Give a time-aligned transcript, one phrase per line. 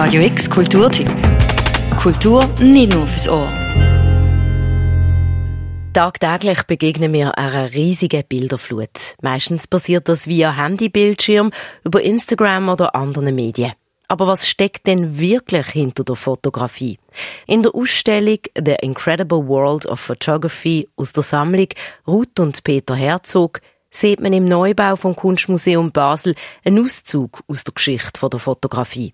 [0.00, 1.10] Radio X Kulturtipp.
[2.00, 3.48] Kultur nicht nur fürs Ohr.
[5.92, 9.16] Tagtäglich begegnen wir einer riesigen Bilderflut.
[9.22, 11.50] Meistens passiert das via Handybildschirm,
[11.82, 13.72] über Instagram oder anderen Medien.
[14.06, 17.00] Aber was steckt denn wirklich hinter der Fotografie?
[17.48, 21.70] In der Ausstellung The Incredible World of Photography aus der Sammlung
[22.06, 23.60] Ruth und Peter Herzog
[23.90, 29.12] sieht man im Neubau vom Kunstmuseum Basel einen Auszug aus der Geschichte der Fotografie.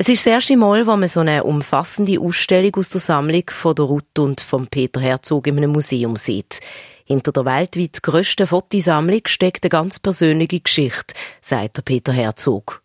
[0.00, 3.74] Es ist das erste Mal, wo man so eine umfassende Ausstellung aus der Sammlung von
[3.74, 6.60] der Ruth und von Peter Herzog in einem Museum sieht.
[7.04, 12.80] Hinter der weltweit grössten Fotosammlung steckt eine ganz persönliche Geschichte, sagt der Peter Herzog.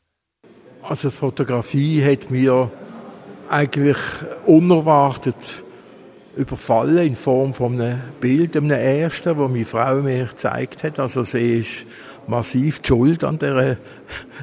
[0.82, 2.72] Also Fotografie hat mir
[3.50, 3.98] eigentlich
[4.46, 5.36] unerwartet
[6.36, 11.00] überfallen in Form von einem Bild, einem ersten, das meine Frau mir gezeigt hat.
[11.00, 11.86] Also sie ist
[12.28, 13.78] massiv die Schuld an der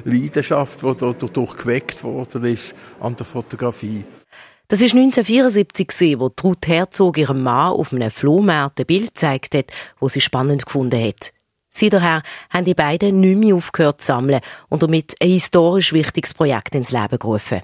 [0.03, 4.03] Leidenschaft, die dadurch geweckt worden ist, an der Fotografie.
[4.67, 9.65] Das ist 1974, wo Ruth Herzog ihrem Mann auf einem Flohmarkt ein Bild gezeigt hat,
[9.99, 11.33] wo sie spannend gefunden hat.
[11.71, 16.75] Seither haben die beiden nicht mehr aufgehört zu sammeln und damit ein historisch wichtiges Projekt
[16.75, 17.61] ins Leben gerufen.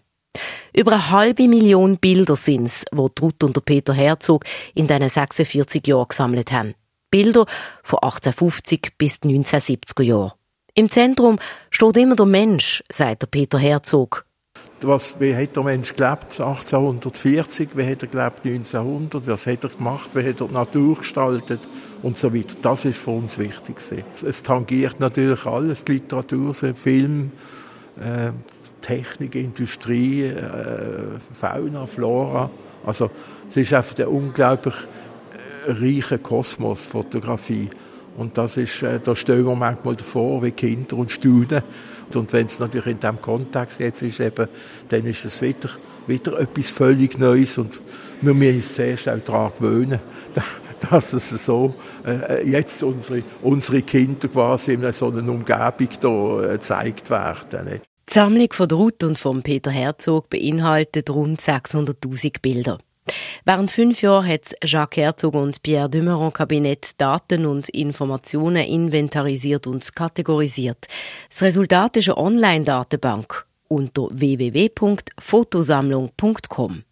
[0.73, 4.43] Über eine halbe Million Bilder sind es, die Ruth und Peter Herzog
[4.75, 6.75] in diesen 46 Jahren gesammelt haben.
[7.09, 7.45] Bilder
[7.83, 10.31] von 1850 bis 1970er Jahren.
[10.73, 11.39] Im Zentrum
[11.71, 14.25] steht immer der Mensch, sagt Peter Herzog.
[14.81, 19.69] Was, wie hat der Mensch gelebt 1840, wie hat er gelebt 1900, was hat er
[19.71, 21.61] gemacht, wie hat er die Natur gestaltet
[22.03, 22.55] und so weiter.
[22.61, 23.77] Das ist für uns wichtig.
[24.23, 27.31] Es tangiert natürlich alles, die Literatur, Film,
[27.99, 28.31] äh,
[28.81, 32.51] Technik, Industrie, äh, Fauna, Flora.
[32.85, 33.09] Also
[33.49, 34.75] es ist einfach unglaublich
[35.67, 37.69] äh, reiche Kosmos, Fotografie.
[38.17, 41.61] Und das ist, äh, da stehen wir manchmal davor, wie Kinder und staunen.
[42.13, 44.47] Und wenn es natürlich in diesem Kontext jetzt ist, eben,
[44.89, 45.69] dann ist es wieder,
[46.07, 47.81] wieder etwas völlig Neues und
[48.21, 49.99] wir müssen uns zuerst auch daran gewöhnen,
[50.89, 56.53] dass es so äh, jetzt unsere, unsere Kinder quasi in so einer Umgebung da äh,
[56.53, 57.81] gezeigt werden.
[58.09, 62.79] Die Sammlung von Ruth und von Peter Herzog beinhaltet rund 600.000 Bilder.
[63.45, 69.95] Während fünf Jahren hat Jacques Herzog und Pierre Dümeron Kabinett Daten und Informationen inventarisiert und
[69.95, 70.87] kategorisiert.
[71.29, 76.83] Das Resultat ist eine Online-Datenbank unter www.fotosammlung.com.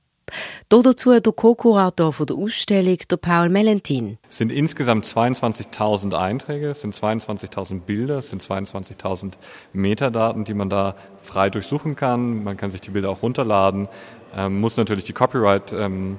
[0.69, 4.17] Dazu der Co-Kurator der Ausstellung, der Paul Melentin.
[4.27, 9.33] Es sind insgesamt 22.000 Einträge, es sind 22.000 Bilder, es sind 22.000
[9.73, 12.43] Metadaten, die man da frei durchsuchen kann.
[12.43, 13.87] Man kann sich die Bilder auch runterladen,
[14.35, 16.17] ähm, muss natürlich die Copyright ähm,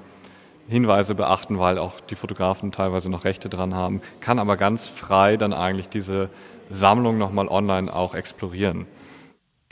[1.15, 5.53] beachten, weil auch die Fotografen teilweise noch Rechte dran haben, kann aber ganz frei dann
[5.53, 6.31] eigentlich diese
[6.71, 8.87] Sammlung nochmal online auch explorieren.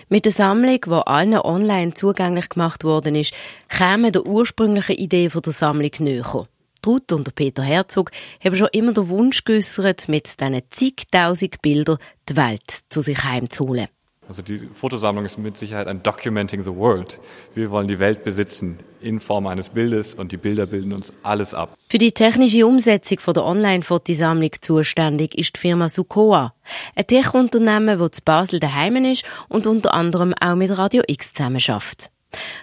[0.09, 3.33] Mit der Sammlung, die allen online zugänglich gemacht worden ist,
[3.69, 6.47] kämen der ursprünglichen Idee der Sammlung näher.
[6.87, 8.10] Ruth und Peter Herzog
[8.44, 13.88] haben schon immer den Wunsch geäußert, mit diesen zigtausend Bildern die Welt zu sich heimzuholen.
[14.28, 17.20] Also die Fotosammlung ist mit Sicherheit ein Documenting the World.
[17.54, 21.52] Wir wollen die Welt besitzen in Form eines Bildes und die Bilder bilden uns alles
[21.52, 21.76] ab.
[21.88, 26.54] Für die technische Umsetzung von der Online-Fotosammlung zuständig ist die Firma Sukoa,
[26.94, 32.10] ein Tech-Unternehmen, das zu Basel daheim ist und unter anderem auch mit Radio X zusammenarbeitet.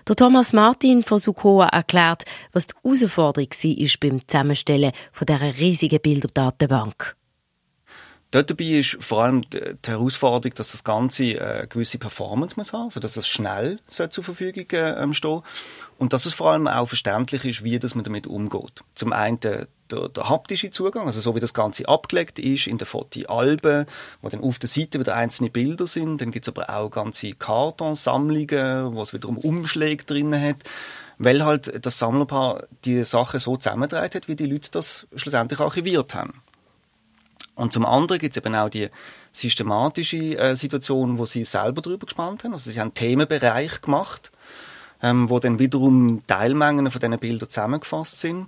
[0.07, 6.01] Der Thomas Martin von Sukoa erklärt, was die Herausforderung war beim Zusammenstellen von dieser riesigen
[6.01, 7.15] Bilderdatenbank.
[8.31, 12.85] Dort dabei ist vor allem die Herausforderung, dass das Ganze eine gewisse Performance muss haben,
[12.85, 15.41] also dass es schnell zur Verfügung ähm, stehen
[15.97, 18.83] und dass es vor allem auch verständlich ist, wie das man damit umgeht.
[18.95, 22.87] Zum einen der, der, haptische Zugang, also so wie das Ganze abgelegt ist in der
[22.87, 23.85] Fotoalben,
[24.21, 27.33] wo dann auf der Seite wieder einzelne Bilder sind, dann gibt es aber auch ganze
[27.33, 30.63] Kartonsammlungen, wo es wiederum Umschläge drin hat,
[31.17, 36.15] weil halt das Sammlerpaar die Sachen so zusammengedreht hat, wie die Leute das schlussendlich archiviert
[36.15, 36.41] haben.
[37.61, 38.89] Und zum anderen gibt es eben auch die
[39.31, 42.53] systematische äh, Situation, wo sie selber darüber gespannt haben.
[42.53, 44.31] Also sie haben einen Themenbereich gemacht,
[45.03, 48.47] ähm, wo dann wiederum Teilmengen von diesen Bildern zusammengefasst sind.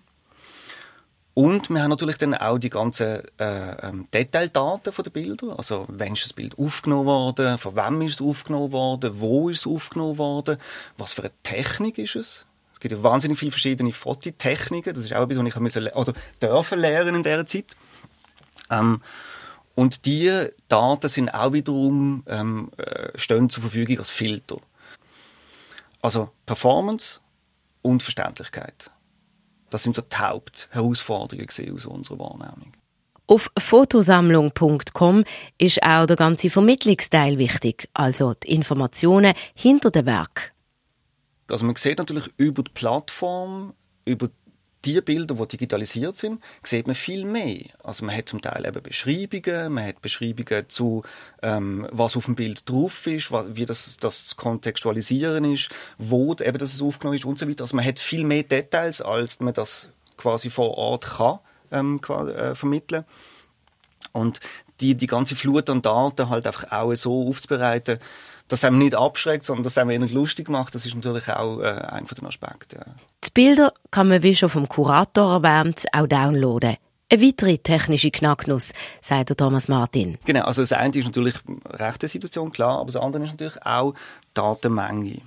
[1.35, 5.51] Und wir haben natürlich dann auch die ganzen äh, ähm, Detaildaten von den Bildern.
[5.51, 9.59] Also, wann ist das Bild aufgenommen worden, von wem ist es aufgenommen worden, wo ist
[9.59, 10.57] es aufgenommen worden,
[10.97, 12.45] was für eine Technik ist es.
[12.73, 14.95] Es gibt ja wahnsinnig viele verschiedene Fototechniken.
[14.95, 17.75] Das ist auch etwas, was ich müssen, oder dürfen lernen in dieser Zeit.
[18.79, 19.01] Ähm,
[19.75, 24.57] und die Daten sind auch wiederum ähm, äh, stehen zur Verfügung als Filter.
[26.01, 27.21] Also Performance
[27.81, 28.91] und Verständlichkeit.
[29.69, 32.73] Das sind so die Hauptherausforderungen aus unserer Wahrnehmung.
[33.25, 35.23] Auf fotosammlung.com
[35.57, 40.53] ist auch der ganze Vermittlungsteil wichtig, also die Informationen hinter dem Werk.
[41.47, 43.73] Also man sieht natürlich über die Plattform,
[44.05, 44.29] über
[44.85, 47.65] die Bilder, die digitalisiert sind, sieht man viel mehr.
[47.83, 51.03] Also man hat zum Teil eben Beschreibungen, man hat Beschreibungen zu,
[51.41, 56.33] ähm, was auf dem Bild drauf ist, was, wie das, das zu kontextualisieren ist, wo
[56.33, 57.63] eben das aufgenommen ist und so weiter.
[57.63, 61.39] Also man hat viel mehr Details, als man das quasi vor Ort kann
[61.71, 63.05] ähm, äh, vermitteln.
[64.11, 64.39] Und
[64.81, 67.99] die, die ganze Flut an Daten halt einfach auch so aufzubereiten,
[68.47, 71.69] dass einem nicht abschreckt, sondern dass einem eher lustig macht, das ist natürlich auch äh,
[71.69, 72.29] ein von den.
[72.73, 72.85] Ja.
[73.33, 76.77] Bilder kann man, wie schon vom Kurator erwähnt, auch downloaden.
[77.09, 80.19] Eine weitere technische Knacknuss, sagt der Thomas Martin.
[80.25, 81.33] Genau, also das eine ist natürlich
[81.65, 83.95] rechte Situation, klar, aber das andere ist natürlich auch
[84.35, 85.21] Datenmenge.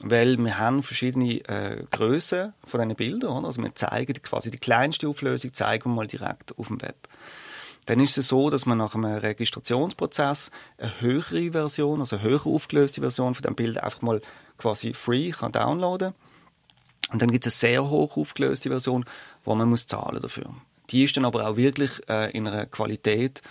[0.00, 3.44] Weil wir haben verschiedene äh, Größen von diesen Bildern.
[3.44, 7.08] Also wir zeigen quasi die kleinste Auflösung, zeigen wir mal direkt auf dem Web.
[7.86, 12.46] Dann ist es so, dass man nach einem Registrationsprozess eine höhere Version, also eine höher
[12.46, 14.20] aufgelöste Version von dem Bild einfach mal
[14.58, 16.14] quasi free kann downloaden.
[17.12, 19.04] Und dann gibt es eine sehr hoch aufgelöste Version,
[19.44, 20.54] wo man muss zahlen dafür.
[20.90, 23.42] Die ist dann aber auch wirklich äh, in einer Qualität,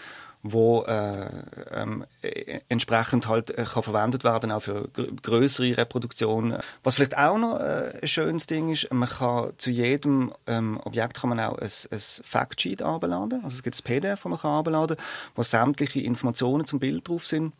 [0.43, 1.29] wo äh,
[1.71, 6.59] ähm, e, entsprechend halt äh, kann verwendet werden auch für größere Reproduktionen.
[6.83, 11.19] Was vielleicht auch noch äh, ein schönes Ding ist, man kann zu jedem ähm, Objekt
[11.19, 13.43] kann man auch ein, ein Factsheet abladen.
[13.43, 14.97] Also es gibt ein PDF, das man kann abladen,
[15.35, 17.53] wo sämtliche Informationen zum Bild drauf sind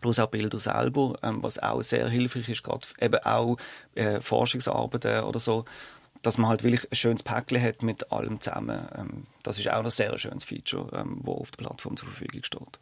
[0.00, 3.56] plus auch Bilder selber, ähm, was auch sehr hilfreich ist, gerade eben auch
[3.94, 5.64] äh, Forschungsarbeiten oder so,
[6.22, 8.88] dass man halt wirklich ein schönes Päckchen hat mit allem zusammen.
[8.96, 12.42] Ähm, das ist auch ein sehr schönes Feature, ähm, wo auf der Plattform zur Verfügung
[12.42, 12.78] steht.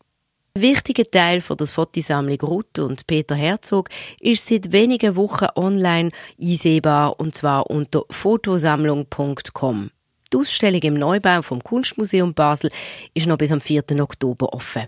[0.54, 6.12] Ein wichtiger Teil von der Fotosammlung Ruth und Peter Herzog ist seit wenigen Wochen online
[6.40, 9.90] einsehbar und zwar unter fotosammlung.com.
[10.32, 12.70] Die Ausstellung im Neubau vom Kunstmuseum Basel
[13.12, 13.84] ist noch bis am 4.
[14.00, 14.86] Oktober offen.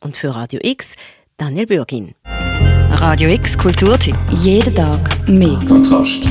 [0.00, 0.88] Und für Radio X
[1.36, 2.14] Daniel Bürgin.
[2.90, 4.14] Radio X Kulturtipp.
[4.30, 5.58] Jeden Tag mehr.
[5.66, 6.22] Kontrast.